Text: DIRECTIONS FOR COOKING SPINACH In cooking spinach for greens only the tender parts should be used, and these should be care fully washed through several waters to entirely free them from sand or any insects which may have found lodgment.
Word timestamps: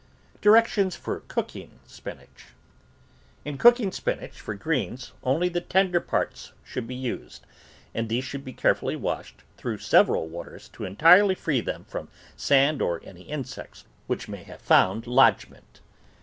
DIRECTIONS 0.41 0.95
FOR 0.95 1.19
COOKING 1.27 1.79
SPINACH 1.85 2.45
In 3.45 3.59
cooking 3.59 3.91
spinach 3.91 4.41
for 4.41 4.55
greens 4.55 5.11
only 5.21 5.47
the 5.47 5.61
tender 5.61 5.99
parts 5.99 6.53
should 6.63 6.87
be 6.87 6.95
used, 6.95 7.45
and 7.93 8.09
these 8.09 8.23
should 8.23 8.43
be 8.43 8.51
care 8.51 8.73
fully 8.73 8.95
washed 8.95 9.43
through 9.57 9.77
several 9.77 10.27
waters 10.27 10.69
to 10.69 10.85
entirely 10.85 11.35
free 11.35 11.61
them 11.61 11.85
from 11.87 12.07
sand 12.35 12.81
or 12.81 12.99
any 13.05 13.21
insects 13.29 13.85
which 14.07 14.27
may 14.27 14.41
have 14.41 14.61
found 14.61 15.05
lodgment. 15.05 15.81